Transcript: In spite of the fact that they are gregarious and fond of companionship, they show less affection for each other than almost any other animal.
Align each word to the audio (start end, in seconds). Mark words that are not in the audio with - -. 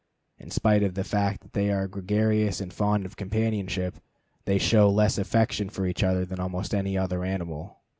In 0.39 0.49
spite 0.49 0.81
of 0.81 0.95
the 0.95 1.03
fact 1.03 1.41
that 1.41 1.53
they 1.53 1.69
are 1.69 1.87
gregarious 1.87 2.59
and 2.59 2.73
fond 2.73 3.05
of 3.05 3.15
companionship, 3.15 3.97
they 4.45 4.57
show 4.57 4.89
less 4.89 5.19
affection 5.19 5.69
for 5.69 5.85
each 5.85 6.01
other 6.03 6.25
than 6.25 6.39
almost 6.39 6.73
any 6.73 6.97
other 6.97 7.23
animal. 7.23 7.81